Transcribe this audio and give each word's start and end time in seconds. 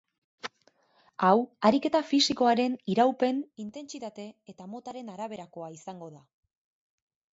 Hau 1.27 1.33
ariketa 1.69 2.01
fisikoaren 2.13 2.77
iraupen, 2.93 3.43
intentsitate 3.67 4.27
eta 4.55 4.71
motaren 4.75 5.13
araberakoa 5.17 5.71
izango 5.81 6.11
da. 6.19 6.25